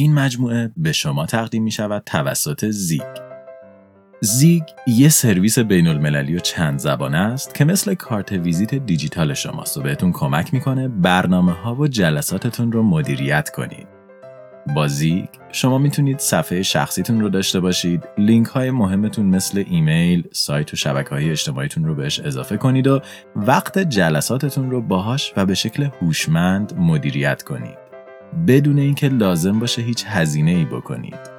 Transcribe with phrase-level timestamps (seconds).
[0.00, 3.02] این مجموعه به شما تقدیم می شود توسط زیگ.
[4.20, 9.76] زیگ یه سرویس بین المللی و چند زبانه است که مثل کارت ویزیت دیجیتال شماست
[9.78, 13.88] و بهتون کمک می‌کنه برنامه ها و جلساتتون رو مدیریت کنید.
[14.74, 20.72] با زیگ شما می‌تونید صفحه شخصیتون رو داشته باشید لینک های مهمتون مثل ایمیل سایت
[20.72, 23.00] و شبکه های اجتماعیتون رو بهش اضافه کنید و
[23.36, 27.89] وقت جلساتتون رو باهاش و به شکل هوشمند مدیریت کنید
[28.46, 31.30] بدون اینکه لازم باشه هیچ هزینه ای بکنید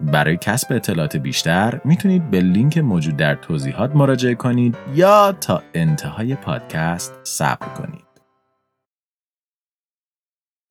[0.00, 6.34] برای کسب اطلاعات بیشتر می‌تونید به لینک موجود در توضیحات مراجعه کنید یا تا انتهای
[6.34, 8.06] پادکست صبر کنید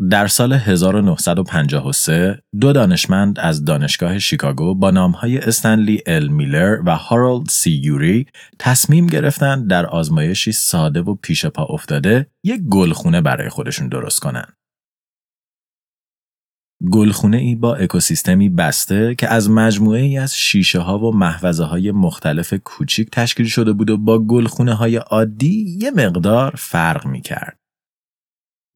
[0.10, 7.50] در سال 1953 دو دانشمند از دانشگاه شیکاگو با نامهای استنلی ال میلر و هارولد
[7.50, 8.26] سی یوری
[8.60, 14.54] تصمیم گرفتند در آزمایشی ساده و پیش پا افتاده یک گلخونه برای خودشون درست کنند.
[16.92, 21.92] گلخونه ای با اکوسیستمی بسته که از مجموعه ای از شیشه ها و محوزه های
[21.92, 27.60] مختلف کوچیک تشکیل شده بود و با گلخونه های عادی یه مقدار فرق می کرد.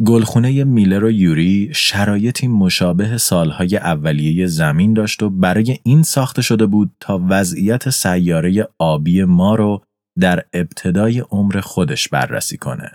[0.05, 6.65] گلخونه میلر و یوری شرایطی مشابه سالهای اولیه زمین داشت و برای این ساخته شده
[6.65, 9.81] بود تا وضعیت سیاره آبی ما رو
[10.19, 12.91] در ابتدای عمر خودش بررسی کنه.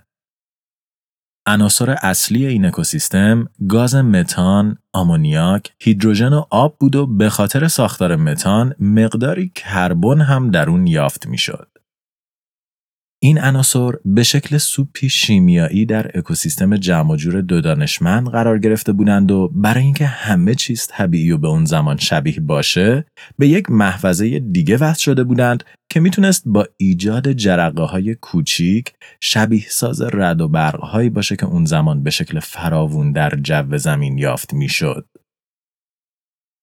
[1.47, 8.17] عناصر اصلی این اکوسیستم گاز متان، آمونیاک، هیدروژن و آب بود و به خاطر ساختار
[8.17, 11.69] متان مقداری کربن هم در اون یافت می‌شد.
[13.25, 19.31] این عناصر به شکل سوپی شیمیایی در اکوسیستم جمع جور دو دانشمند قرار گرفته بودند
[19.31, 23.05] و برای اینکه همه چیز طبیعی و به اون زمان شبیه باشه
[23.39, 29.65] به یک محفظه دیگه وصل شده بودند که می‌تونست با ایجاد جرقه های کوچیک شبیه
[29.69, 34.19] ساز رد و برق هایی باشه که اون زمان به شکل فراوون در جو زمین
[34.19, 35.07] یافت می‌شد.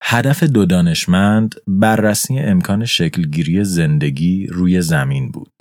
[0.03, 5.60] هدف دو دانشمند بررسی امکان شکلگیری زندگی روی زمین بود.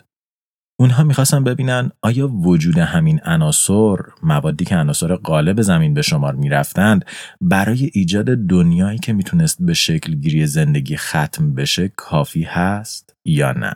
[0.81, 7.05] اونها می‌خواستن ببینن آیا وجود همین عناصر موادی که عناصر غالب زمین به شمار می‌رفتند
[7.41, 13.73] برای ایجاد دنیایی که می‌تونست به شکل گیری زندگی ختم بشه کافی هست یا نه؟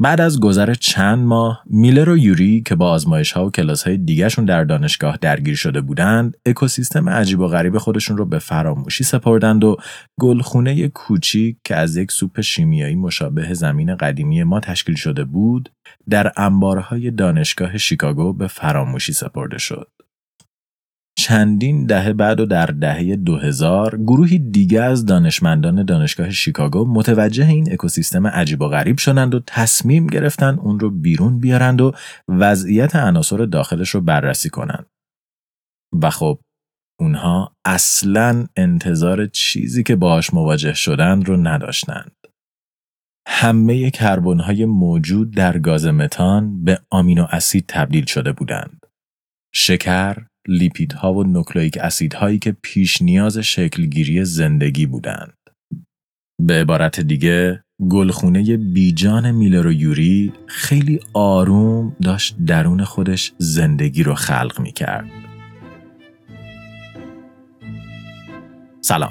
[0.00, 3.96] بعد از گذر چند ماه میلر و یوری که با آزمایش ها و کلاس های
[3.96, 9.64] دیگرشون در دانشگاه درگیر شده بودند اکوسیستم عجیب و غریب خودشون رو به فراموشی سپردند
[9.64, 9.76] و
[10.20, 15.72] گلخونه کوچیک که از یک سوپ شیمیایی مشابه زمین قدیمی ما تشکیل شده بود
[16.10, 19.88] در انبارهای دانشگاه شیکاگو به فراموشی سپرده شد.
[21.28, 27.72] چندین دهه بعد و در دهه 2000 گروهی دیگه از دانشمندان دانشگاه شیکاگو متوجه این
[27.72, 31.92] اکوسیستم عجیب و غریب شدند و تصمیم گرفتن اون رو بیرون بیارند و
[32.28, 34.86] وضعیت عناصر داخلش رو بررسی کنند.
[36.02, 36.40] و خب
[37.00, 42.16] اونها اصلا انتظار چیزی که باهاش مواجه شدند رو نداشتند.
[43.26, 48.86] همه کربن های موجود در گاز متان به آمینو اسید تبدیل شده بودند.
[49.54, 55.34] شکر، لیپیدها و نوکلئیک اسیدهایی که پیش نیاز شکلگیری زندگی بودند.
[56.42, 64.14] به عبارت دیگه گلخونه بیجان میلر و یوری خیلی آروم داشت درون خودش زندگی رو
[64.14, 65.10] خلق می کرد.
[68.80, 69.10] سلام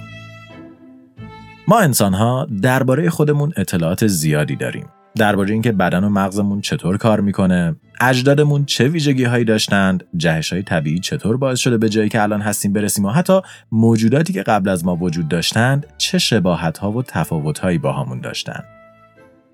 [1.67, 7.21] ما انسان ها درباره خودمون اطلاعات زیادی داریم درباره اینکه بدن و مغزمون چطور کار
[7.21, 12.21] می‌کنه اجدادمون چه ویژگی هایی داشتند جهش های طبیعی چطور باعث شده به جایی که
[12.21, 13.41] الان هستیم برسیم و حتی
[13.71, 18.21] موجوداتی که قبل از ما وجود داشتند چه شباهت ها و تفاوت هایی با همون
[18.21, 18.63] داشتند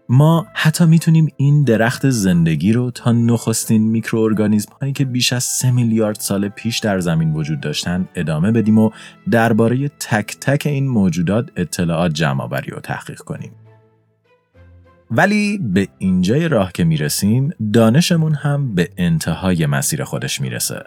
[0.10, 5.72] ما حتی می‌تونیم این درخت زندگی رو تا نخستین میکروارگانیسم هایی که بیش از سه
[5.72, 8.90] میلیارد سال پیش در زمین وجود داشتند ادامه بدیم و
[9.32, 13.52] درباره تک تک این موجودات اطلاعات جمع و تحقیق کنیم.
[15.16, 20.84] ولی به اینجای راه که می‌رسیم دانشمون هم به انتهای مسیر خودش می‌رسه.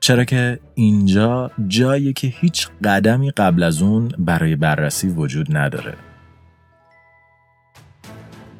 [0.00, 5.94] چرا که اینجا جایی که هیچ قدمی قبل از اون برای بررسی وجود نداره.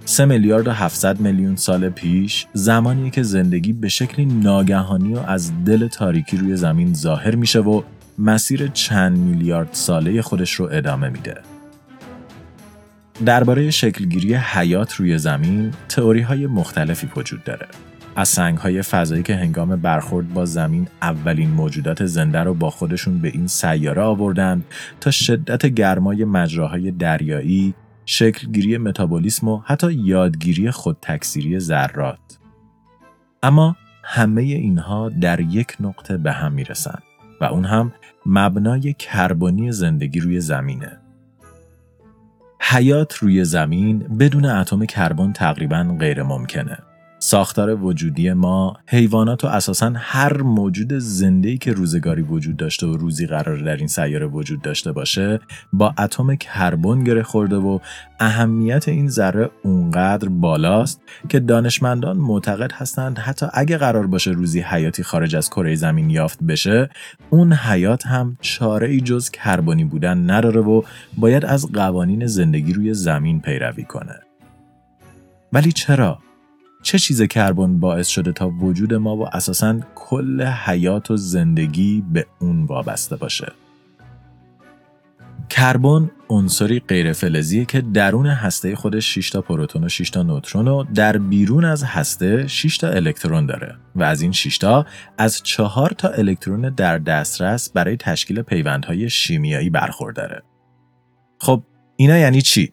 [0.04, 5.64] سه میلیارد و 700 میلیون سال پیش زمانی که زندگی به شکلی ناگهانی و از
[5.64, 7.82] دل تاریکی روی زمین ظاهر میشه و
[8.18, 11.49] مسیر چند میلیارد ساله خودش رو ادامه میده.
[13.24, 17.66] درباره شکلگیری حیات روی زمین تئوری های مختلفی وجود داره.
[18.16, 23.18] از سنگ های فضایی که هنگام برخورد با زمین اولین موجودات زنده رو با خودشون
[23.18, 24.64] به این سیاره آوردند
[25.00, 27.74] تا شدت گرمای مجراهای دریایی،
[28.06, 32.38] شکلگیری متابولیسم و حتی یادگیری خودتکثیری ذرات.
[33.42, 37.02] اما همه اینها در یک نقطه به هم می‌رسند.
[37.40, 37.92] و اون هم
[38.26, 40.99] مبنای کربنی زندگی روی زمینه.
[42.60, 46.78] حیات روی زمین بدون اتم کربن تقریبا غیر ممکنه.
[47.22, 53.26] ساختار وجودی ما حیوانات و اساسا هر موجود زنده‌ای که روزگاری وجود داشته و روزی
[53.26, 55.40] قرار در این سیاره وجود داشته باشه
[55.72, 57.78] با اتم کربن گره خورده و
[58.20, 65.02] اهمیت این ذره اونقدر بالاست که دانشمندان معتقد هستند حتی اگه قرار باشه روزی حیاتی
[65.02, 66.90] خارج از کره زمین یافت بشه
[67.30, 70.82] اون حیات هم چاره ای جز کربنی بودن نداره و
[71.16, 74.20] باید از قوانین زندگی روی زمین پیروی کنه.
[75.52, 76.18] ولی چرا؟
[76.82, 82.26] چه چیز کربن باعث شده تا وجود ما و اساسا کل حیات و زندگی به
[82.40, 83.52] اون وابسته باشه
[85.50, 90.68] کربن عنصری غیر فلزیه که درون هسته خودش 6 تا پروتون و 6 تا نوترون
[90.68, 94.86] و در بیرون از هسته 6 تا الکترون داره و از این 6 تا
[95.18, 100.42] از 4 تا الکترون در دسترس برای تشکیل پیوندهای شیمیایی برخورداره.
[101.38, 101.62] خب
[101.96, 102.72] اینا یعنی چی؟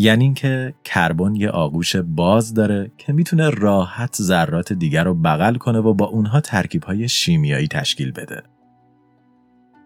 [0.00, 5.78] یعنی اینکه کربن یه آغوش باز داره که می‌تونه راحت ذرات دیگر رو بغل کنه
[5.78, 8.42] و با اونها ترکیبهای شیمیایی تشکیل بده.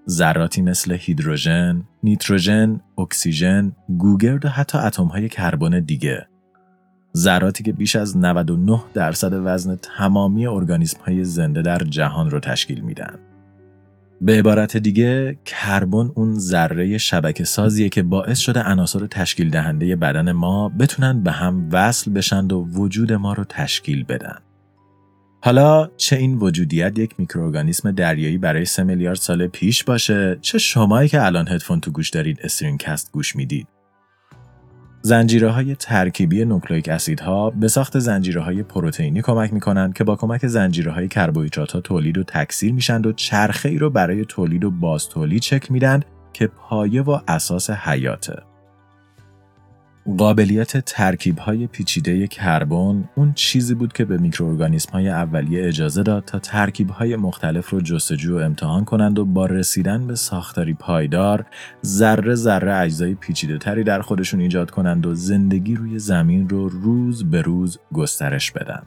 [0.09, 6.27] ذراتی مثل هیدروژن، نیتروژن، اکسیژن، گوگرد و حتی اتمهای کربن دیگه.
[7.17, 12.81] ذراتی که بیش از 99 درصد وزن تمامی ارگانیسم های زنده در جهان رو تشکیل
[12.81, 13.19] میدن.
[14.25, 20.33] به عبارت دیگه کربن اون ذره شبکه سازیه که باعث شده عناصر تشکیل دهنده بدن
[20.33, 24.39] ما بتونن به هم وصل بشن و وجود ما رو تشکیل بدن.
[25.45, 31.09] حالا چه این وجودیت یک میکروارگانیسم دریایی برای سه میلیارد سال پیش باشه چه شمایی
[31.09, 33.67] که الان هدفون تو گوش دارید استرینکست گوش می‌دید
[35.05, 40.47] زنجیره های ترکیبی نوکلئیک اسیدها به ساخت زنجیره های پروتئینی کمک می‌کنند که با کمک
[40.47, 44.71] زنجیره های کربوهیدرات ها تولید و تکثیر میشند و چرخه ای رو برای تولید و
[44.71, 46.03] باز تولید چک میدن
[46.33, 48.52] که پایه و اساس حیاته.
[50.19, 56.25] قابلیت ترکیب های پیچیده کربن اون چیزی بود که به میکروارگانیسم های اولیه اجازه داد
[56.25, 61.47] تا ترکیب های مختلف رو جستجو و امتحان کنند و با رسیدن به ساختاری پایدار
[61.85, 67.31] ذره ذره اجزای پیچیده تری در خودشون ایجاد کنند و زندگی روی زمین رو روز
[67.31, 68.83] به روز گسترش بدن.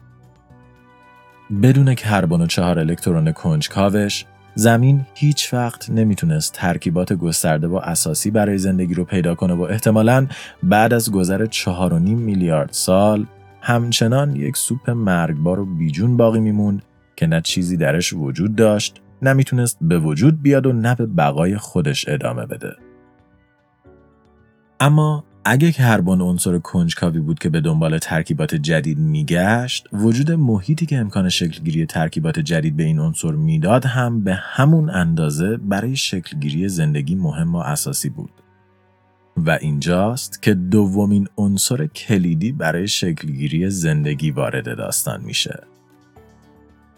[1.62, 4.24] بدون کربن و چهار الکترون کنجکاوش
[4.58, 10.26] زمین هیچ وقت نمی‌تونست ترکیبات گسترده و اساسی برای زندگی رو پیدا کنه و احتمالا
[10.62, 11.64] بعد از گذر 4.5
[12.00, 13.26] میلیارد سال
[13.60, 16.82] همچنان یک سوپ مرگبار و بیجون باقی میموند
[17.16, 21.56] که نه چیزی درش وجود داشت نه می‌تونست به وجود بیاد و نه به بقای
[21.56, 22.72] خودش ادامه بده.
[24.80, 30.98] اما اگه کربن عنصر کنجکاوی بود که به دنبال ترکیبات جدید میگشت وجود محیطی که
[30.98, 37.14] امکان شکلگیری ترکیبات جدید به این عنصر می‌داد هم به همون اندازه برای شکلگیری زندگی
[37.14, 38.30] مهم و اساسی بود.
[39.36, 45.62] و اینجاست که دومین عنصر کلیدی برای شکلگیری زندگی وارد داستان میشه.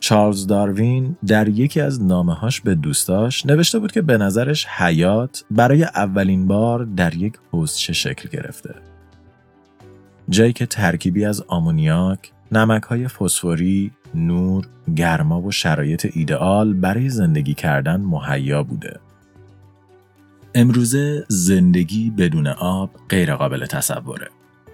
[0.01, 5.85] چارلز داروین در یکی از نامه‌هاش به دوستاش نوشته بود که به نظرش حیات برای
[5.85, 8.75] اولین بار در یک حوزچه شکل گرفته.
[10.29, 14.67] جایی که ترکیبی از آمونیاک، نمک‌های فسفوری، نور،
[14.97, 19.01] گرما و شرایط ایدئال برای زندگی کردن مهیا بوده.
[20.55, 24.29] امروزه زندگی بدون آب غیرقابل تصوره.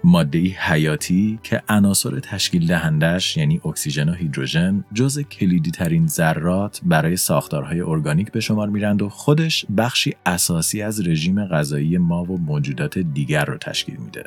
[0.05, 7.17] ماده حیاتی که عناصر تشکیل دهندش یعنی اکسیژن و هیدروژن جز کلیدی ترین ذرات برای
[7.17, 12.99] ساختارهای ارگانیک به شمار میرند و خودش بخشی اساسی از رژیم غذایی ما و موجودات
[12.99, 14.25] دیگر رو تشکیل میده.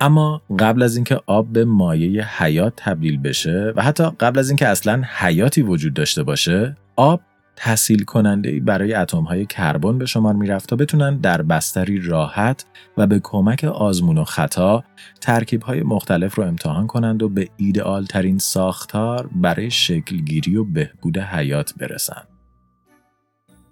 [0.00, 4.68] اما قبل از اینکه آب به مایه حیات تبدیل بشه و حتی قبل از اینکه
[4.68, 7.20] اصلا حیاتی وجود داشته باشه آب
[7.60, 12.64] تحصیل کننده برای اتم های کربن به شمار می‌رفت تا بتونن در بستری راحت
[12.96, 14.84] و به کمک آزمون و خطا
[15.20, 21.18] ترکیب های مختلف رو امتحان کنند و به ایدئال ترین ساختار برای شکلگیری و بهبود
[21.18, 22.28] حیات برسند.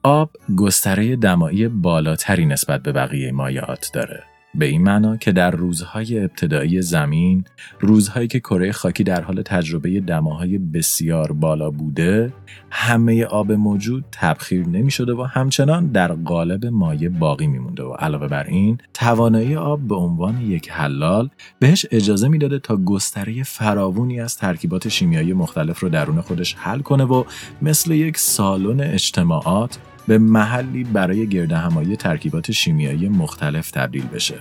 [0.02, 4.22] آب گستره دمایی بالاتری نسبت به بقیه مایعات داره
[4.58, 7.44] به این معنا که در روزهای ابتدایی زمین
[7.80, 12.32] روزهایی که کره خاکی در حال تجربه دماهای بسیار بالا بوده
[12.70, 17.92] همه آب موجود تبخیر نمی شده و همچنان در قالب مایع باقی می مونده و
[17.92, 24.20] علاوه بر این توانایی آب به عنوان یک حلال بهش اجازه می‌داده تا گستره فراوونی
[24.20, 27.24] از ترکیبات شیمیایی مختلف رو درون خودش حل کنه و
[27.62, 34.38] مثل یک سالن اجتماعات به محلی برای گردهمایی ترکیبات شیمیایی مختلف تبدیل بشه.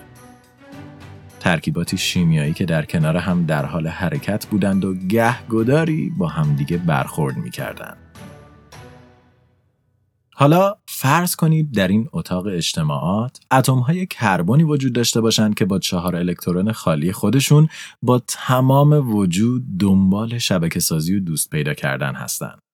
[1.39, 7.37] ترکیباتی شیمیایی که در کنار هم در حال حرکت بودند و گهگداری با همدیگه برخورد
[7.37, 7.97] می‌کردند.
[10.37, 15.79] حالا فرض کنید در این اتاق اجتماعات اتم های کربنی وجود داشته باشند که با
[15.79, 17.67] چهار الکترون خالی خودشون
[18.01, 22.64] با تمام وجود دنبال شبکه سازی و دوست پیدا کردن هستند.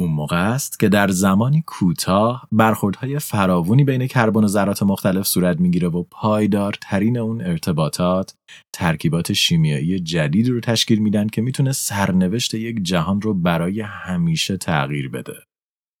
[0.00, 5.60] اون موقع است که در زمانی کوتاه برخوردهای فراوونی بین کربن و ذرات مختلف صورت
[5.60, 8.34] می‌گیره و پایدارترین اون ارتباطات
[8.72, 15.08] ترکیبات شیمیایی جدیدی رو تشکیل میدن که می‌تونه سرنوشت یک جهان رو برای همیشه تغییر
[15.08, 15.34] بده.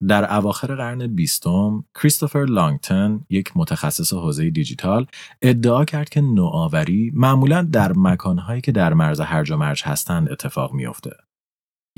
[0.08, 5.06] در اواخر قرن بیستم کریستوفر لانگتن یک متخصص حوزه دیجیتال
[5.42, 10.72] ادعا کرد که نوآوری معمولا در مکانهایی که در مرز هرج و مرج هستند اتفاق
[10.72, 11.10] میافته.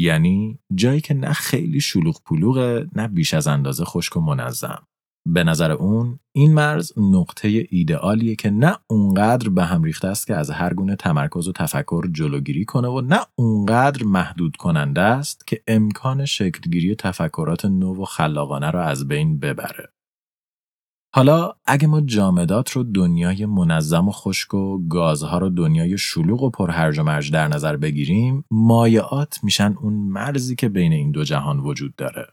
[0.03, 4.83] یعنی جایی که نه خیلی شلوغ پلوغه نه بیش از اندازه خشک و منظم.
[5.29, 10.35] به نظر اون این مرز نقطه ایدئالیه که نه اونقدر به هم ریخته است که
[10.35, 15.63] از هر گونه تمرکز و تفکر جلوگیری کنه و نه اونقدر محدود کننده است که
[15.67, 19.89] امکان شکلگیری تفکرات نو و خلاقانه را از بین ببره.
[21.15, 26.51] حالا اگه ما جامدات رو دنیای منظم و خشک و گازها رو دنیای شلوغ و
[26.51, 31.61] پرهرج و مرج در نظر بگیریم مایعات میشن اون مرزی که بین این دو جهان
[31.61, 32.27] وجود داره.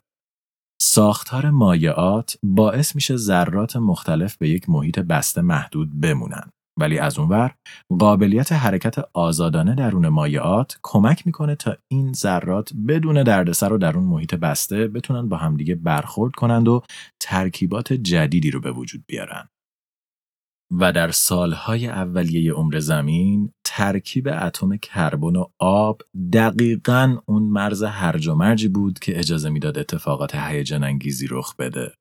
[0.82, 6.52] ساختار مایعات باعث میشه ذرات مختلف به یک محیط بسته محدود بمونن.
[6.80, 7.56] ولی از اونور
[8.00, 14.06] قابلیت حرکت آزادانه درون مایعات کمک می‌کنه تا این ذرات بدون دردسر و در اون
[14.06, 16.82] محیط بسته بتونن با همدیگه برخورد کنند و
[17.20, 19.50] ترکیبات جدیدی رو به وجود بیارن.
[20.72, 26.02] و در سالهای اولیه عمر زمین ترکیب اتم کربن و آب
[26.34, 31.94] دقیقا اون مرز هرج و مرجی بود که اجازه می‌داد اتفاقات هیجان انگیزی رخ بده.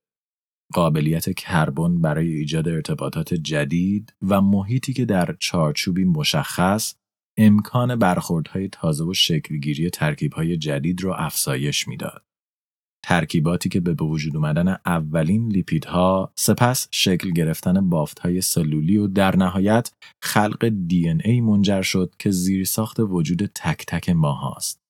[0.73, 6.95] قابلیت کربن برای ایجاد ارتباطات جدید و محیطی که در چارچوبی مشخص
[7.37, 12.25] امکان برخوردهای تازه و شکلگیری ترکیبهای جدید را افزایش می‌داد.
[13.03, 19.93] ترکیباتی که به وجود اومدن اولین لیپیدها سپس شکل گرفتن بافتهای سلولی و در نهایت
[20.23, 20.73] خلق
[21.25, 24.88] ای منجر شد که زیرساخت وجود تک تک ما هاست.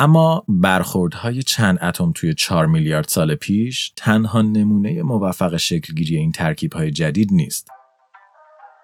[0.00, 6.90] اما برخوردهای چند اتم توی 4 میلیارد سال پیش تنها نمونه موفق شکلگیری این ترکیبهای
[6.90, 7.68] جدید نیست.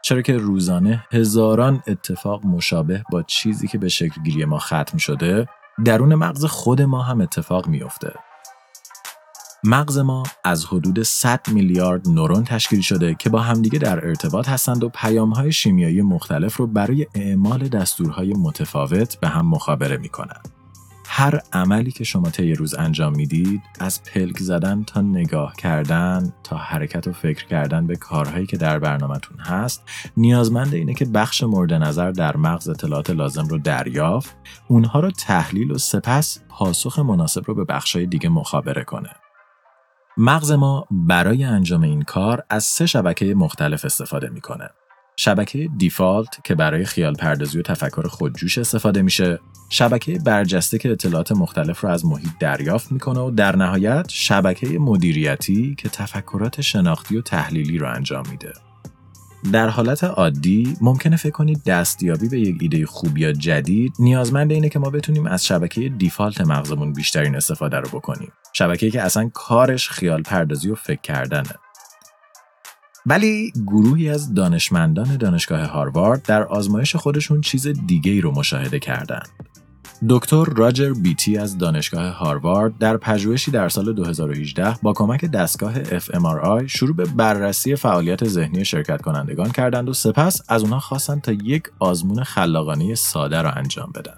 [0.03, 5.47] چرا که روزانه هزاران اتفاق مشابه با چیزی که به شکلگیری ما ختم شده
[5.85, 8.13] درون مغز خود ما هم اتفاق میافته.
[9.65, 14.85] مغز ما از حدود 100 میلیارد نورون تشکیل شده که با همدیگه در ارتباط هستند
[14.85, 20.64] و پیامهای شیمیایی مختلف رو برای اعمال دستورهای متفاوت به هم مخابره می‌کنند.
[21.17, 26.57] هر عملی که شما طی روز انجام می‌دید از پلک زدن تا نگاه کردن تا
[26.57, 29.83] حرکت و فکر کردن به کارهایی که در برنامهتون هست
[30.17, 34.37] نیازمند اینه که بخش مورد نظر در مغز اطلاعات لازم رو دریافت
[34.69, 39.11] اونها رو تحلیل و سپس پاسخ مناسب رو به بخشهای دیگه مخابره کنه.
[40.17, 44.71] مغز ما برای انجام این کار از سه شبکه مختلف استفاده می‌کنه.
[45.17, 49.41] شبکه دیفالت که برای خیال پردازی و تفکر خودجوش استفاده میشه.
[49.71, 55.75] شبکه برجسته که اطلاعات مختلف رو از محیط دریافت می‌کنه و در نهایت شبکه مدیریتی
[55.79, 58.53] که تفکرات شناختی و تحلیلی رو انجام میده.
[59.53, 64.69] در حالت عادی ممکنه فکر کنید دستیابی به یک ایده خوب یا جدید نیازمند اینه
[64.69, 68.33] که ما بتونیم از شبکه دیفالت مغزمون بیشترین استفاده رو بکنیم.
[68.53, 71.55] شبکه‌ای که اصلا کارش خیال پردازی و فکر کردنه.
[73.07, 79.29] ولی گروهی از دانشمندان دانشگاه هاروارد در آزمایش خودشون چیز دیگه ای رو مشاهده کردند.
[80.09, 86.67] دکتر راجر بیتی از دانشگاه هاروارد در پژوهشی در سال 2018 با کمک دستگاه fMRI
[86.67, 91.63] شروع به بررسی فعالیت ذهنی شرکت کنندگان کردند و سپس از اونها خواستند تا یک
[91.79, 94.17] آزمون خلاقانه ساده را انجام بدن.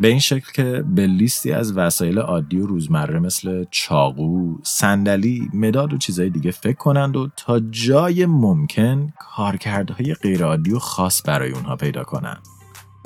[0.00, 5.92] به این شکل که به لیستی از وسایل عادی و روزمره مثل چاقو، صندلی، مداد
[5.92, 11.76] و چیزهای دیگه فکر کنند و تا جای ممکن کارکردهای غیرعادی و خاص برای اونها
[11.76, 12.53] پیدا کنند.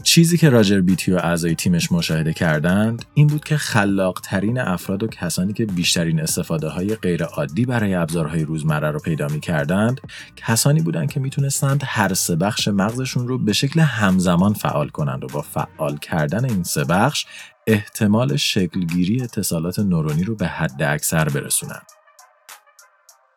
[0.03, 5.03] چیزی که راجر بیتی و اعضای تیمش مشاهده کردند این بود که خلاق ترین افراد
[5.03, 10.01] و کسانی که بیشترین استفاده های غیر عادی برای ابزارهای روزمره رو پیدا می کردند
[10.37, 15.27] کسانی بودند که می‌تونستند هر سه بخش مغزشون رو به شکل همزمان فعال کنند و
[15.27, 17.27] با فعال کردن این سه بخش
[17.67, 21.98] احتمال شکلگیری اتصالات نورونی رو به حد اکثر برسونند.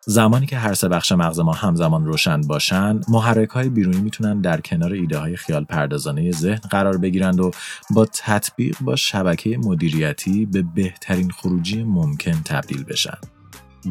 [0.06, 4.60] زمانی که هر سه بخش مغز ما همزمان روشن باشن محرک های بیرونی می‌تونن در
[4.60, 7.50] کنار ایده های خیال پردازانه ذهن قرار بگیرند و
[7.90, 13.16] با تطبیق با شبکه مدیریتی به بهترین خروجی ممکن تبدیل بشن.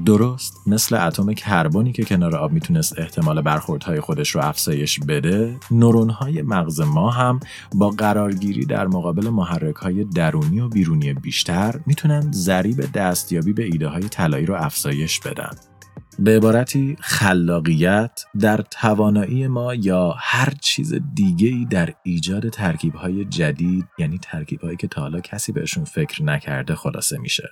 [0.05, 6.41] درست مثل اتم کربنی که کنار آب می‌تونست احتمال برخوردهای خودش رو افزایش بده نورونهای
[6.41, 7.39] مغز ما هم
[7.73, 14.09] با قرارگیری در مقابل محرکهای درونی و بیرونی بیشتر می‌تونن ضریب دستیابی به ایده های
[14.09, 15.70] طلایی رو افزایش بدن.
[16.19, 23.25] به عبارتی خلاقیت در توانایی ما یا هر چیز دیگه ای در ایجاد ترکیب های
[23.25, 27.49] جدید یعنی ترکیب هایی که تا حالا کسی بهشون فکر نکرده خلاصه میشه.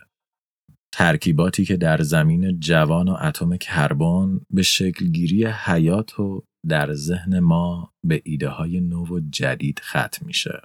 [0.92, 7.94] ترکیباتی که در زمین جوان و اتم کربن به شکلگیری حیات و در ذهن ما
[8.04, 10.62] به ایده های نو و جدید ختم میشه.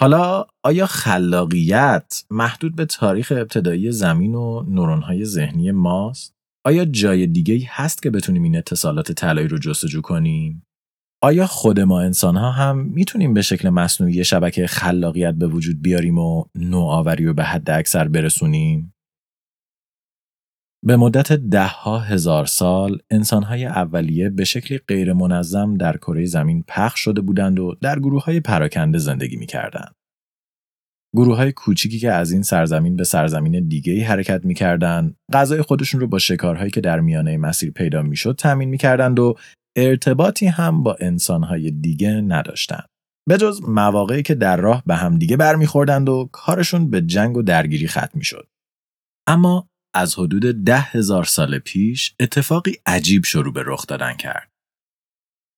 [0.00, 7.68] حالا آیا خلاقیت محدود به تاریخ ابتدایی زمین و نورونهای ذهنی ماست؟ آیا جای دیگه
[7.68, 10.66] هست که بتونیم این اتصالات طلایی رو جستجو کنیم؟
[11.22, 16.18] آیا خود ما انسان ها هم می‌تونیم به شکل مصنوعی شبکه خلاقیت به وجود بیاریم
[16.18, 18.94] و نوآوری رو به حد اکثر برسونیم؟
[20.84, 22.98] به مدت ده ها هزار سال
[23.32, 28.24] های اولیه به شکلی غیر منظم در کره زمین پخش شده بودند و در گروه
[28.24, 29.94] های پراکنده زندگی می‌کردند.
[31.16, 36.00] گروه های کوچیکی که از این سرزمین به سرزمین دیگه ای حرکت می‌کردند غذای خودشون
[36.00, 39.34] رو با شکارهایی که در میانه مسیر پیدا می‌شد تامین می‌کردند و
[39.76, 42.86] ارتباطی هم با انسانهای دیگه نداشتند.
[43.28, 47.42] به جز مواقعی که در راه به هم دیگه برمیخوردند و کارشون به جنگ و
[47.42, 48.48] درگیری ختم می‌شد.
[49.28, 54.51] اما از حدود ده هزار سال پیش اتفاقی عجیب شروع به رخ دادن کرد.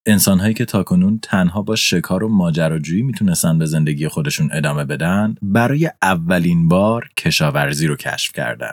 [0.07, 5.91] انسانهایی که تاکنون تنها با شکار و ماجراجویی می‌تونستن به زندگی خودشون ادامه بدن برای
[6.03, 8.73] اولین بار کشاورزی رو کشف کردن.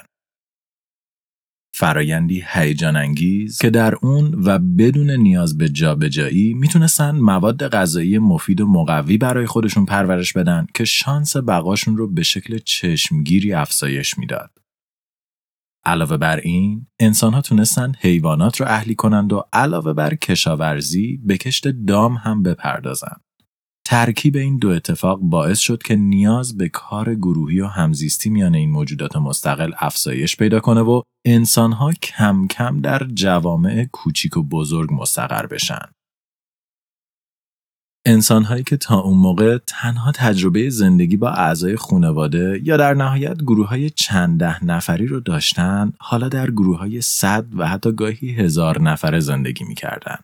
[1.74, 8.62] فرایندی هیجان انگیز که در اون و بدون نیاز به جابجایی می‌تونستن مواد غذایی مفید
[8.62, 14.61] و مقوی برای خودشون پرورش بدن که شانس بقاشون رو به شکل چشمگیری افزایش می‌داد.
[15.86, 21.38] علاوه بر این، انسان ها تونستن حیوانات رو اهلی کنند و علاوه بر کشاورزی به
[21.38, 23.22] کشت دام هم بپردازند.
[23.86, 28.72] ترکیب این دو اتفاق باعث شد که نیاز به کار گروهی و همزیستی میان این
[28.72, 35.46] موجودات مستقل افزایش پیدا کنه و انسانها کم کم در جوامع کوچیک و بزرگ مستقر
[35.46, 35.86] بشن.
[38.06, 43.68] انسانهایی که تا اون موقع تنها تجربه زندگی با اعضای خانواده یا در نهایت گروه
[43.68, 48.82] های چند ده نفری رو داشتن حالا در گروه های صد و حتی گاهی هزار
[48.82, 50.24] نفره زندگی می‌کردند.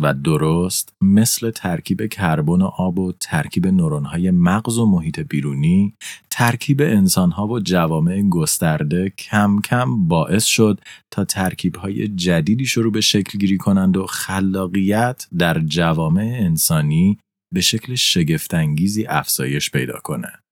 [0.00, 5.94] و درست مثل ترکیب کربن و آب و ترکیب نورونهای مغز و محیط بیرونی
[6.30, 10.80] ترکیب انسانها و جوامع گسترده کم کم باعث شد
[11.10, 17.18] تا ترکیبهای جدیدی شروع به شکل گیری کنند و خلاقیت در جوامع انسانی
[17.54, 20.43] به شکل شگفتانگیزی افزایش پیدا کنه.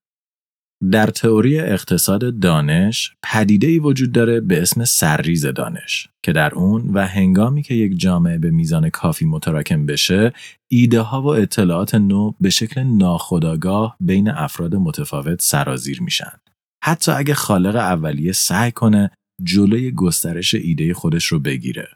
[0.91, 6.91] در تئوری اقتصاد دانش پدیده ای وجود داره به اسم سرریز دانش که در اون
[6.95, 10.33] و هنگامی که یک جامعه به میزان کافی متراکم بشه
[10.69, 16.33] ایده ها و اطلاعات نو به شکل ناخودآگاه بین افراد متفاوت سرازیر میشن.
[16.85, 19.11] حتی اگه خالق اولیه سعی کنه
[19.43, 21.89] جلوی گسترش ایده خودش رو بگیره.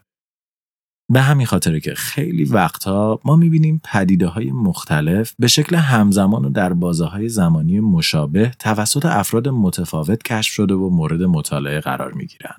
[1.11, 6.49] به همین خاطره که خیلی وقتها ما می‌بینیم پدیده های مختلف به شکل همزمان و
[6.49, 12.55] در بازه های زمانی مشابه توسط افراد متفاوت کشف شده و مورد مطالعه قرار می‌گیرن.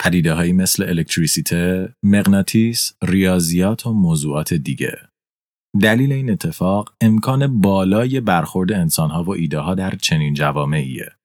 [0.00, 4.98] پدیده هایی مثل الکتریسیته، مغناطیس، ریاضیات و موضوعات دیگه.
[5.82, 11.17] دلیل این اتفاق امکان بالای برخورد انسانها و ایده ها در چنین جوامعیه.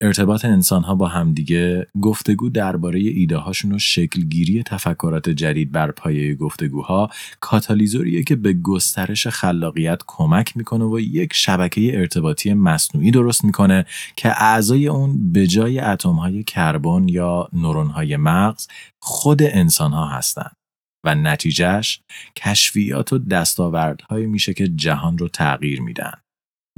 [0.00, 7.10] ارتباط انسانها با همدیگه گفتگو درباره ایده هاشون و شکلگیری تفکرات جدید بر پایه گفتگوها
[7.40, 14.42] کاتالیزوریه که به گسترش خلاقیت کمک می‌کنه و یک شبکه ارتباطی مصنوعی درست می‌کنه که
[14.42, 18.68] اعضای اون به جای اتم های کربن یا نورون های مغز
[19.02, 20.56] خود انسان ها هستند
[21.04, 22.00] و نتیجهش
[22.36, 26.12] کشفیات و دستاوردهایی میشه که جهان رو تغییر میدن.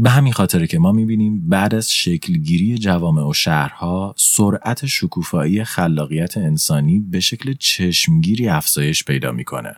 [0.03, 6.37] به همین خاطره که ما می‌بینیم بعد از شکلگیری جوامع و شهرها سرعت شکوفایی خلاقیت
[6.37, 9.75] انسانی به شکل چشمگیری افزایش پیدا می‌کنه.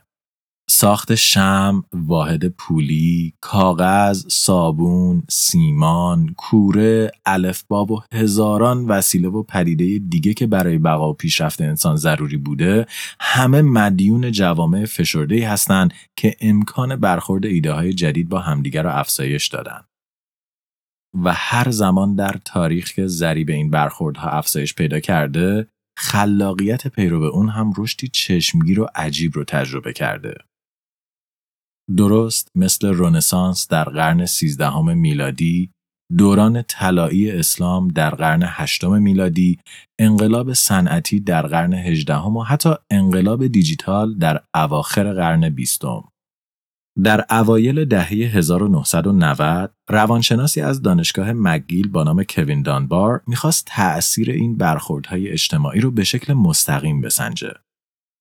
[0.70, 10.34] ساخت شم، واحد پولی، کاغذ، صابون، سیمان، کوره، الفباب و هزاران وسیله و پدیده دیگه
[10.34, 12.86] که برای بقا و پیشرفت انسان ضروری بوده
[13.20, 19.48] همه مدیون جوامع فشرده هستند که امکان برخورد ایده های جدید با همدیگر را افزایش
[19.48, 19.80] دادن.
[21.24, 27.48] و هر زمان در تاریخ که ذریب این برخوردها افزایش پیدا کرده خلاقیت پیرو اون
[27.48, 30.34] هم رشدی چشمگیر و عجیب رو تجربه کرده.
[31.96, 35.70] درست مثل رونسانس در قرن سیزدهم میلادی
[36.18, 39.58] دوران طلایی اسلام در قرن هشتم میلادی،
[39.98, 46.04] انقلاب صنعتی در قرن هجدهم و حتی انقلاب دیجیتال در اواخر قرن بیستم.
[47.04, 54.56] در اوایل دهه 1990 روانشناسی از دانشگاه مگیل با نام کوین دانبار می‌خواست تأثیر این
[54.56, 57.54] برخوردهای اجتماعی رو به شکل مستقیم بسنجه.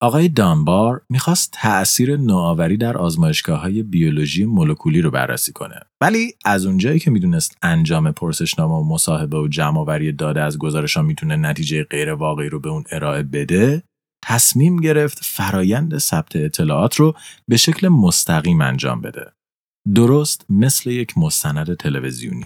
[0.02, 6.66] آقای دانبار می‌خواست تأثیر نوآوری در آزمایشگاه های بیولوژی مولکولی رو بررسی کنه ولی از
[6.66, 11.84] اونجایی که می‌دونست انجام پرسشنامه و مصاحبه و جمعآوری داده از گزارش ها می‌تونه نتیجه
[11.84, 13.84] غیر واقعی رو به اون ارائه بده
[14.22, 17.16] تصمیم گرفت فرایند ثبت اطلاعات رو
[17.48, 19.32] به شکل مستقیم انجام بده.
[19.96, 22.46] درست مثل یک مستند تلویزیونی.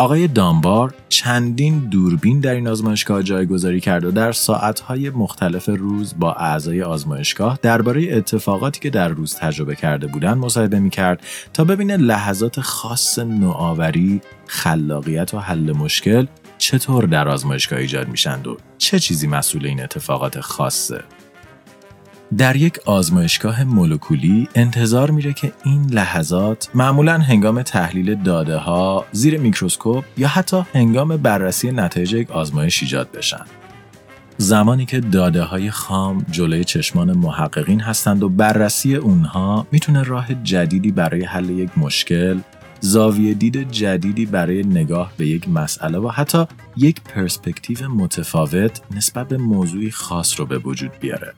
[0.00, 6.32] آقای دانبار چندین دوربین در این آزمایشگاه جایگذاری کرد و در ساعتهای مختلف روز با
[6.32, 12.60] اعضای آزمایشگاه درباره اتفاقاتی که در روز تجربه کرده بودند مصاحبه می‌کرد تا ببینه لحظات
[12.60, 16.26] خاص نوآوری، خلاقیت و حل مشکل
[16.60, 21.04] چطور در آزمایشگاه ایجاد میشند و چه چیزی مسئول این اتفاقات خاصه.
[22.38, 29.38] در یک آزمایشگاه مولکولی انتظار میره که این لحظات معمولا هنگام تحلیل داده ها زیر
[29.38, 33.44] میکروسکوپ یا حتی هنگام بررسی نتایج یک آزمایش ایجاد بشن.
[34.36, 40.90] زمانی که داده های خام جلوی چشمان محققین هستند و بررسی اونها می‌تونه راه جدیدی
[40.90, 42.38] برای حل یک مشکل،
[42.80, 46.44] زاویه دید جدیدی برای نگاه به یک مسئله و حتی
[46.76, 51.32] یک پرسپکتیو متفاوت نسبت به موضوعی خاص رو به وجود بیاره.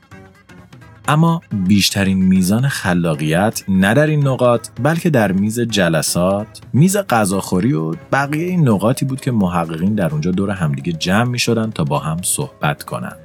[1.07, 7.91] اما بیشترین میزان خلاقیت نه در این نقاط بلکه در میز جلسات، میز غذاخوری و
[8.11, 11.99] بقیه این نقاطی بود که محققین در اونجا دور همدیگه جمع می شدن تا با
[11.99, 13.22] هم صحبت کنند.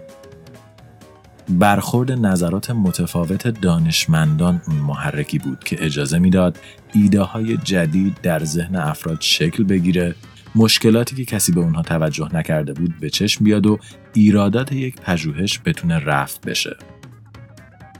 [1.48, 6.58] برخورد نظرات متفاوت دانشمندان اون محرکی بود که اجازه می‌داد
[6.94, 10.14] ایده های جدید در ذهن افراد شکل بگیره.
[10.54, 13.78] مشکلاتی که کسی به اونها توجه نکرده بود به چشم بیاد و
[14.14, 16.76] ایرادات یک پژوهش بتونه رفت بشه.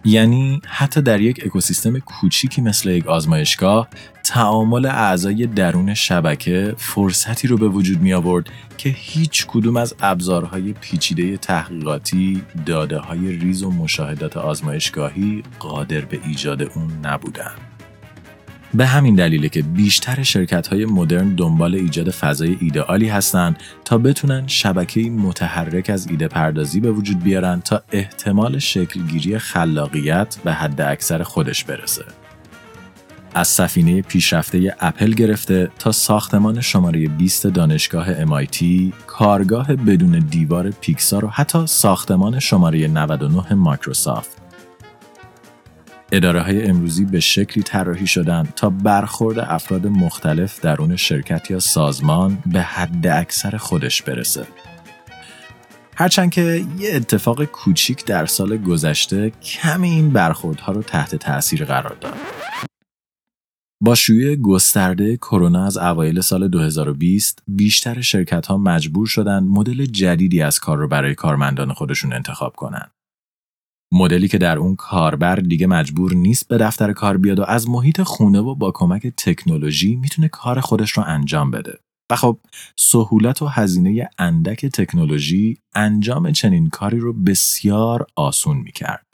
[0.09, 3.88] یعنی حتی در یک اکوسیستم کوچیکی مثل یک آزمایشگاه
[4.25, 8.47] تعامل اعضای درون شبکه فرصتی رو به وجود می آورد
[8.79, 16.21] که هیچ کدوم از ابزارهای پیچیده تحقیقاتی داده های ریز و مشاهدات آزمایشگاهی قادر به
[16.25, 17.67] ایجاد اون نبودند.
[18.74, 24.46] به همین دلیله که بیشتر شرکت های مدرن دنبال ایجاد فضای ایدئالی هستند تا بتونن
[24.46, 31.22] شبکه متحرک از ایده پردازی به وجود بیارن تا احتمال شکلگیری خلاقیت به حد اکثر
[31.22, 32.04] خودش برسه.
[33.35, 38.64] از سفینه پیشرفته اپل گرفته تا ساختمان شماره 20 دانشگاه MIT،
[39.07, 44.38] کارگاه بدون دیوار پیکسار و حتی ساختمان شماره 99 مایکروسافت
[46.12, 52.38] اداره های امروزی به شکلی طراحی شدن تا برخورد افراد مختلف درون شرکت یا سازمان
[52.47, 54.47] به حد اکثر خودش برسه.
[55.97, 61.97] هرچند که یه اتفاق کوچیک در سال گذشته کمی این برخوردها رو تحت تاثیر قرار
[62.01, 62.14] داد.
[63.81, 70.42] با شیوع گسترده کرونا از اوایل سال 2020 بیشتر شرکت ها مجبور شدن مدل جدیدی
[70.42, 72.90] از کار رو برای کارمندان خودشون انتخاب کنند.
[73.92, 78.03] مدلی که در اون کاربر دیگه مجبور نیست به دفتر کار بیاد و از محیط
[78.03, 81.79] خونه و با کمک تکنولوژی می‌تونه کار خودش رو انجام بده.
[82.11, 82.38] و خب
[82.79, 89.07] سهولت و هزینه اندک تکنولوژی انجام چنین کاری رو بسیار آسون می‌کرد.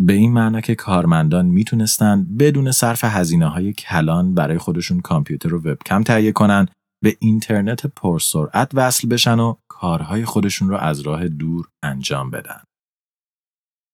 [0.00, 5.58] به این معنا که کارمندان می‌تونستن بدون صرف هزینه های کلان برای خودشون کامپیوتر و
[5.58, 6.68] وبکم تهیه کنن
[7.04, 12.60] به اینترنت پرسرعت وصل بشن و کارهای خودشون رو از راه دور انجام بدن.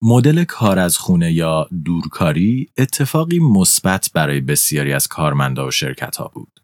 [0.03, 6.31] مدل کار از خونه یا دورکاری اتفاقی مثبت برای بسیاری از کارمندا و شرکت ها
[6.35, 6.61] بود.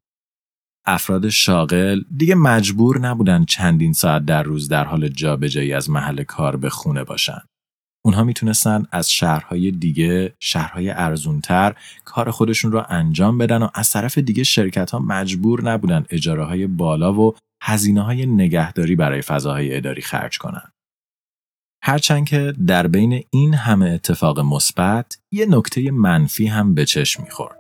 [0.87, 6.57] افراد شاغل دیگه مجبور نبودن چندین ساعت در روز در حال جابجایی از محل کار
[6.57, 7.41] به خونه باشن.
[8.05, 14.19] اونها می‌تونستن از شهرهای دیگه، شهرهای ارزونتر کار خودشون رو انجام بدن و از طرف
[14.19, 20.03] دیگه شرکت ها مجبور نبودن اجاره های بالا و هزینه های نگهداری برای فضاهای اداری
[20.03, 20.74] خرج کنن.
[21.87, 27.57] هرچند که در بین این همه اتفاق مثبت یه نکته منفی هم به چشم می‌خورد.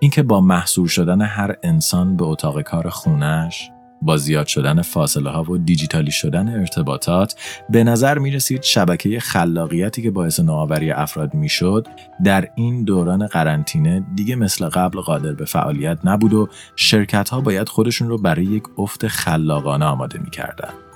[0.00, 3.70] اینکه با محصول شدن هر انسان به اتاق کار خونش
[4.02, 7.34] با زیاد شدن فاصله ها و دیجیتالی شدن ارتباطات
[7.70, 11.86] به نظر می رسید شبکه خلاقیتی که باعث نوآوری افراد می شد
[12.24, 17.68] در این دوران قرنطینه دیگه مثل قبل قادر به فعالیت نبود و شرکت ها باید
[17.68, 20.87] خودشون رو برای یک افت خلاقانه آماده می کردن.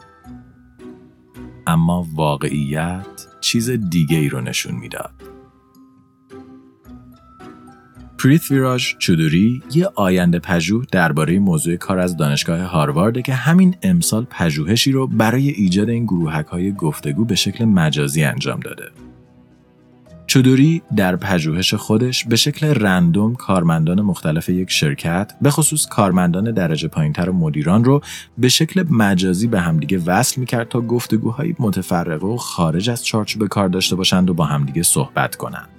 [1.67, 5.33] اما واقعیت چیز دیگه ای رو نشون می‌داد.
[8.19, 14.93] پریتویراج چودوری یه آینده پژوه درباره موضوع کار از دانشگاه هاروارد که همین امسال پژوهشی
[14.93, 18.91] رو برای ایجاد این گروهک های گفتگو به شکل مجازی انجام داده.
[20.33, 26.89] چودوری در پژوهش خودش به شکل رندوم کارمندان مختلف یک شرکت به خصوص کارمندان درجه
[26.89, 28.01] پایینتر و مدیران رو
[28.39, 33.69] به شکل مجازی به همدیگه وصل می‌کرد تا گفتگوهای متفرقه و خارج از چارچوب کار
[33.69, 35.72] داشته باشند و با همدیگه صحبت کنند.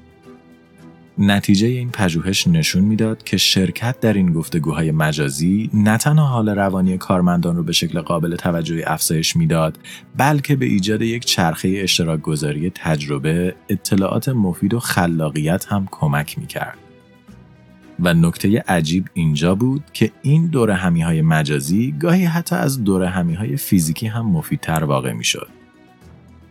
[1.17, 6.97] نتیجه این پژوهش نشون می‌داد که شرکت در این گفتگوهای مجازی نه تنها حال روانی
[6.97, 9.77] کارمندان رو به شکل قابل توجهی افزایش می‌داد
[10.17, 16.77] بلکه به ایجاد یک چرخه اشتراک گذاری تجربه اطلاعات مفید و خلاقیت هم کمک می‌کرد
[17.99, 23.03] و نکته عجیب اینجا بود که این دور همی های مجازی گاهی حتی از دور
[23.03, 25.62] همی های فیزیکی هم مفیدتر واقع می شد.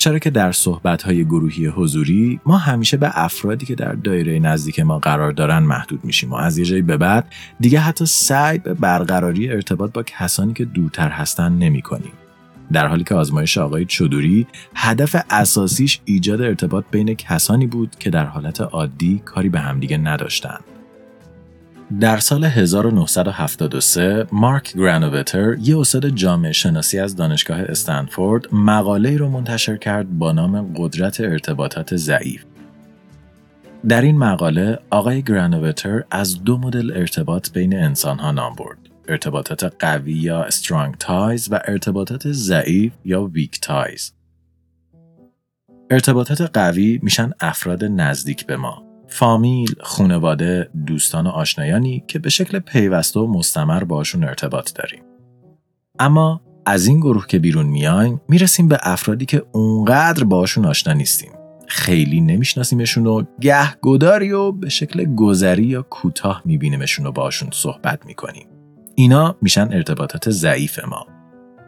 [0.02, 4.98] چرا که در صحبت‌های گروهی حضوری ما همیشه به افرادی که در دایره نزدیک ما
[4.98, 9.50] قرار دارن محدود میشیم و از یه جایی به بعد دیگه حتی سعی به برقراری
[9.50, 12.12] ارتباط با کسانی که دورتر هستن نمی کنیم.
[12.72, 18.24] در حالی که آزمایش آقای چودوری هدف اساسیش ایجاد ارتباط بین کسانی بود که در
[18.24, 20.64] حالت عادی کاری به همدیگه نداشتند.
[22.00, 29.76] در سال 1973 مارک گرانووتر یه استاد جامعه شناسی از دانشگاه استنفورد مقاله رو منتشر
[29.76, 32.44] کرد با نام قدرت ارتباطات ضعیف.
[33.88, 38.78] در این مقاله آقای گرانووتر از دو مدل ارتباط بین انسان ها نام برد.
[39.09, 44.12] ارتباطات قوی یا strong ties و ارتباطات ضعیف یا weak ties.
[45.90, 48.82] ارتباطات قوی میشن افراد نزدیک به ما
[49.12, 55.03] فامیل، خونواده، دوستان و آشنایانی که به شکل پیوسته و مستمر باشون ارتباط داریم.
[55.98, 61.31] اما از این گروه که بیرون میایم می‌رسیم به افرادی که اونقدر باشون آشنا نیستیم.
[61.68, 68.46] خیلی نمیشناسیمشون و گهگداری و به شکل گذری یا کوتاه میبینیمشون و باشون صحبت می‌کنیم.
[68.94, 71.07] اینا میشن ارتباطات ضعیف ما.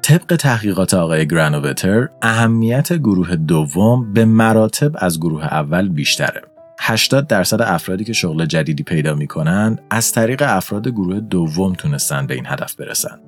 [0.02, 6.42] طبق تحقیقات آقای گرانووتر اهمیت گروه دوم به مراتب از گروه اول بیشتره
[6.80, 12.34] 80 درصد افرادی که شغل جدیدی پیدا می‌کنن از طریق افراد گروه دوم تونستن به
[12.34, 13.20] این هدف برسن.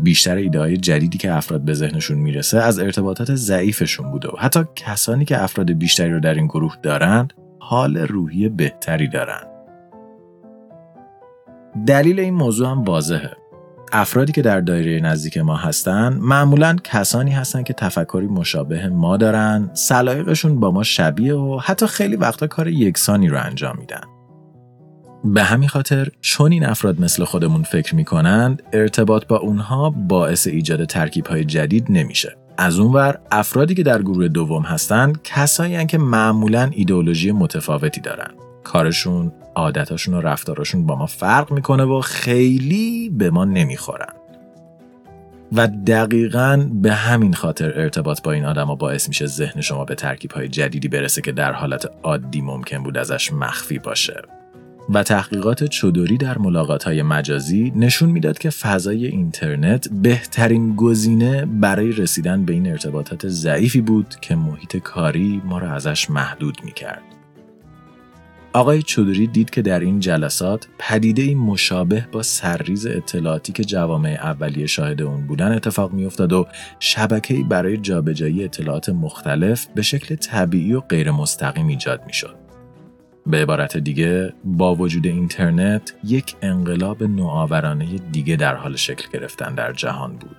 [0.00, 4.64] بیشتر ایده های جدیدی که افراد به ذهنشون می‌رسه از ارتباطات ضعیفشون بوده و حتی
[4.76, 9.46] کسانی که افراد بیشتری رو در این گروه دارند حال روحی بهتری دارند.
[11.86, 13.41] دلیل این موضوع هم واضحه.
[13.92, 19.70] افرادی که در دایره نزدیک ما هستن معمولا کسانی هستند که تفکری مشابه ما دارن
[19.74, 24.00] سلایقشون با ما شبیه و حتی خیلی وقتا کار یکسانی رو انجام میدن.
[25.24, 30.84] به همین خاطر چون این افراد مثل خودمون فکر می‌کنند ارتباط با اونها باعث ایجاد
[30.84, 32.36] ترکیب های جدید نمیشه.
[32.58, 38.30] از اونور افرادی که در گروه دوم هستند کسایی که معمولا ایدئولوژی متفاوتی دارن.
[38.64, 44.12] کارشون عادتاشون و رفتاراشون با ما فرق می‌کنه و خیلی به ما نمی‌خورن
[45.52, 50.32] و دقیقا به همین خاطر ارتباط با این آدم باعث میشه ذهن شما به ترکیب
[50.32, 54.22] های جدیدی برسه که در حالت عادی ممکن بود ازش مخفی باشه
[54.88, 61.92] و تحقیقات چودوری در ملاقات های مجازی نشون می‌داد که فضای اینترنت بهترین گزینه برای
[61.92, 67.02] رسیدن به این ارتباطات ضعیفی بود که محیط کاری ما را ازش محدود می‌کرد.
[68.54, 74.66] آقای چودری دید که در این جلسات پدیده مشابه با سرریز اطلاعاتی که جوامع اولیه
[74.66, 76.46] شاهد اون بودن اتفاق میافتاد و
[76.78, 82.34] شبکه‌ای برای جابجایی اطلاعات مختلف به شکل طبیعی و غیر مستقیم ایجاد می‌شد.
[83.26, 89.72] به عبارت دیگه با وجود اینترنت یک انقلاب نوآورانه دیگه در حال شکل گرفتن در
[89.72, 90.36] جهان بود.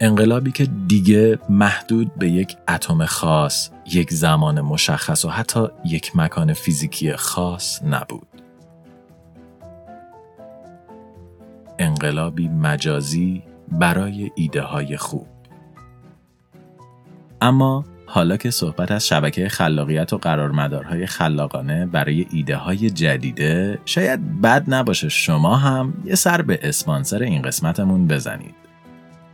[0.00, 6.52] انقلابی که دیگه محدود به یک اتم خاص، یک زمان مشخص و حتی یک مکان
[6.52, 8.28] فیزیکی خاص نبود.
[11.78, 15.26] انقلابی مجازی برای ایده های خوب.
[17.40, 24.40] اما حالا که صحبت از شبکه خلاقیت و قرارمدارهای خلاقانه برای ایده های جدیده شاید
[24.40, 28.67] بد نباشه شما هم یه سر به اسپانسر این قسمتمون بزنید.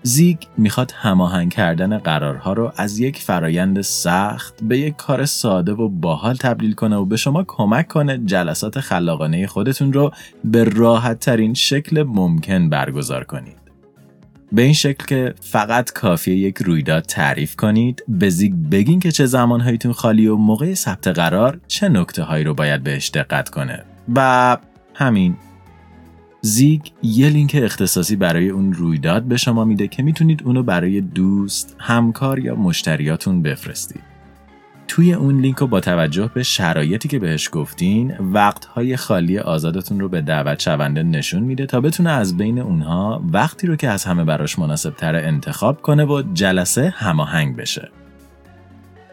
[0.06, 5.88] زیگ می‌خواد هماهنگ کردن قرارها رو از یک فرایند سخت به یک کار ساده و
[5.88, 10.12] باحال تبدیل کنه و به شما کمک کنه جلسات خلاقانه خودتون رو
[10.44, 13.56] به راحت ترین شکل ممکن برگزار کنید.
[14.52, 19.26] به این شکل که فقط کافیه یک رویداد تعریف کنید به زیگ بگین که چه
[19.26, 24.56] زمانهاییتون خالی و موقع ثبت قرار چه نکته هایی رو باید بهش دقت کنه و
[24.94, 25.36] همین
[26.44, 31.76] زیگ یه لینک اختصاصی برای اون رویداد به شما میده که می‌تونید اونو برای دوست،
[31.78, 34.02] همکار یا مشتریاتون بفرستید.
[34.88, 40.08] توی اون لینک رو با توجه به شرایطی که بهش گفتین وقتهای خالی آزادتون رو
[40.08, 44.24] به دعوت شونده نشون میده تا بتونه از بین اونها وقتی رو که از همه
[44.24, 47.90] براش مناسب تر انتخاب کنه و جلسه هماهنگ بشه.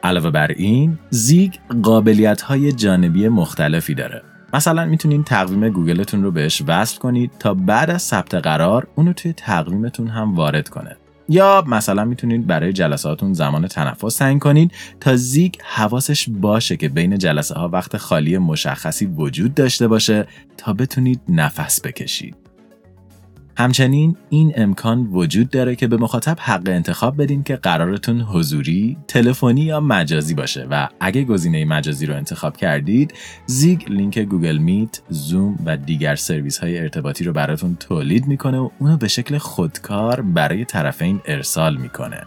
[0.03, 6.63] علاوه بر این زیگ قابلیت های جانبی مختلفی داره مثلا می‌تونین تقویم گوگلتون رو بهش
[6.67, 10.97] وصل کنید تا بعد از ثبت قرار اونو توی تقویمتون هم وارد کنه.
[11.29, 17.17] یا مثلا می‌تونید برای جلساتون زمان تنفس تعیین کنید تا زیگ حواسش باشه که بین
[17.17, 22.40] جلسه ها وقت خالی مشخصی وجود داشته باشه تا بتونید نفس بکشید.
[23.61, 29.61] همچنین این امکان وجود داره که به مخاطب حق انتخاب بدین که قرارتون حضوری، تلفنی
[29.61, 33.13] یا مجازی باشه و اگه گزینه مجازی رو انتخاب کردید،
[33.45, 38.69] زیگ لینک گوگل میت، زوم و دیگر سرویس های ارتباطی رو براتون تولید می‌کنه و
[38.79, 42.21] اونو به شکل خودکار برای طرفین ارسال می‌کنه.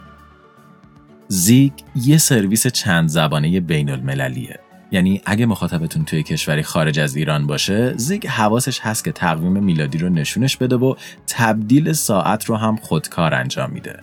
[1.27, 4.59] زیگ یه سرویس چند زبانه بین المللیه
[4.91, 9.97] یعنی اگه مخاطبتون توی کشوری خارج از ایران باشه زیگ حواسش هست که تقویم میلادی
[9.97, 10.95] رو نشونش بده و
[11.27, 13.99] تبدیل ساعت رو هم خودکار انجام میده.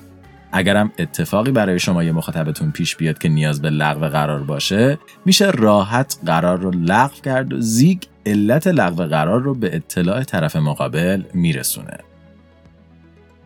[0.53, 5.51] اگرم اتفاقی برای شما یا مخاطبتون پیش بیاد که نیاز به لغو قرار باشه میشه
[5.51, 11.23] راحت قرار رو لغو کرد و زیگ علت لغو قرار رو به اطلاع طرف مقابل
[11.35, 11.99] میرسونه.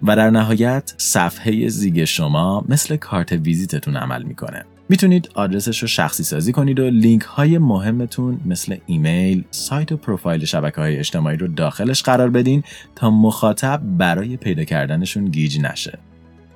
[0.03, 4.65] و در نهایت صفحه زیگ شما مثل کارت ویزیتتون عمل می‌کنه.
[4.89, 10.45] می‌تونید آدرسش رو شخصی سازی کنید و لینک های مهمتون مثل ایمیل، سایت و پروفایل
[10.45, 12.63] شبکه های اجتماعی رو داخلش قرار بدین
[12.95, 15.99] تا مخاطب برای پیدا کردنشون گیج نشه.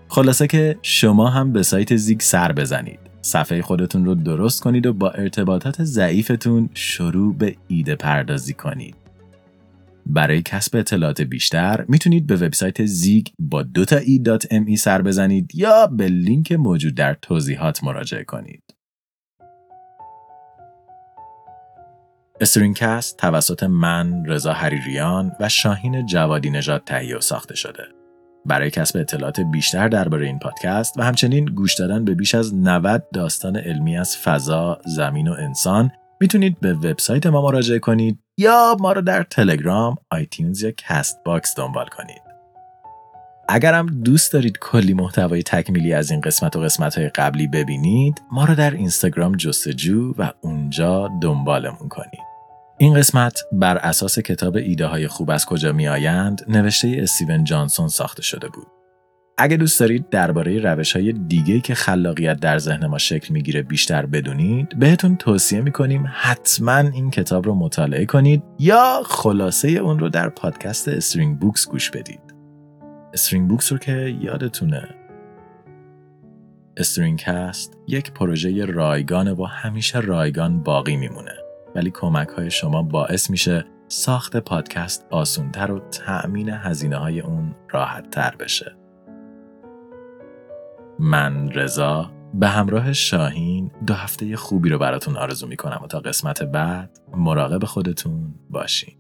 [0.09, 2.99] خلاصه که شما هم به سایت زیگ سر بزنید.
[3.23, 9.00] صفحه خودتون رو درست کنید و با ارتباطات ضعیفتون شروع به ایده پردازی کنید.
[10.13, 15.87] برای کسب اطلاعات بیشتر می‌تونید به وبسایت زیگ با دو تا ای سر بزنید یا
[15.87, 18.63] به لینک موجود در توضیحات مراجعه کنید.
[22.41, 27.85] استرینکست توسط من رضا حریریان و شاهین جوادی نژاد تهیه و ساخته شده.
[28.47, 33.07] برای کسب اطلاعات بیشتر درباره این پادکست و همچنین گوش دادن به بیش از 90
[33.15, 38.93] داستان علمی از فضا، زمین و انسان می‌تونید به وبسایت ما مراجعه کنید یا ما
[38.93, 42.23] رو در تلگرام، iTunes یا Castbox دنبال کنید.
[43.49, 48.45] اگرم دوست دارید کلی محتوای تکمیلی از این قسمت و قسمت های قبلی ببینید ما
[48.45, 52.21] رو در اینستاگرام جستجو و اونجا دنبالمون کنید.
[52.79, 57.89] این قسمت بر اساس کتاب ایده های خوب از کجا می آیند نوشته استیون جانسون
[57.89, 58.80] ساخته شده بود.
[59.43, 64.07] اگه دوست دارید درباره روش های دیگه که خلاقیت در ذهن ما شکل می‌گیره بیشتر
[64.07, 70.29] بدونید بهتون توصیه می‌کنیم حتما این کتاب رو مطالعه کنید یا خلاصه اون رو در
[70.29, 72.21] پادکست StringBooks گوش بدید.
[73.15, 74.89] StringBooks رو که یادتونه.
[76.77, 81.35] StringCast یک پروژه رایگانه و همیشه رایگان باقی میمونه.
[81.75, 88.11] ولی کمک های شما باعث میشه ساخت پادکست آسونتر و تأمین هزینه های اون راحت
[88.11, 88.80] تر بشه.
[91.01, 96.43] من رضا به همراه شاهین دو هفته خوبی رو براتون آرزو می‌کنم و تا قسمت
[96.43, 98.95] بعد مراقب خودتون باشین.